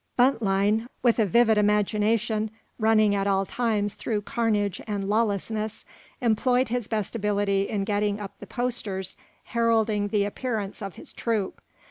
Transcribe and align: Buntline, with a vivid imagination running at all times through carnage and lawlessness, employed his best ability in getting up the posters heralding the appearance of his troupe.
Buntline, 0.17 0.87
with 1.03 1.19
a 1.19 1.27
vivid 1.27 1.59
imagination 1.59 2.49
running 2.79 3.13
at 3.13 3.27
all 3.27 3.45
times 3.45 3.93
through 3.93 4.23
carnage 4.23 4.81
and 4.87 5.07
lawlessness, 5.07 5.85
employed 6.21 6.69
his 6.69 6.87
best 6.87 7.15
ability 7.15 7.69
in 7.69 7.83
getting 7.83 8.19
up 8.19 8.33
the 8.39 8.47
posters 8.47 9.15
heralding 9.43 10.07
the 10.07 10.25
appearance 10.25 10.81
of 10.81 10.95
his 10.95 11.13
troupe. 11.13 11.61